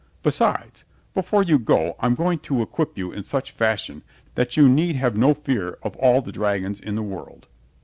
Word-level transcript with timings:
Besides, 0.23 0.83
before 1.13 1.43
you 1.43 1.59
go 1.59 1.95
I'm 1.99 2.15
going 2.15 2.39
to 2.39 2.63
equip 2.63 2.97
you 2.97 3.11
in 3.11 3.21
such 3.21 3.51
fashion 3.51 4.01
that 4.33 4.57
you 4.57 4.67
need 4.67 4.95
have 4.95 5.15
no 5.15 5.35
fear 5.35 5.77
of 5.83 5.95
all 5.97 6.23
the 6.23 6.31
dragons 6.31 6.79
in 6.79 6.95
the 6.95 7.03
world." 7.03 7.45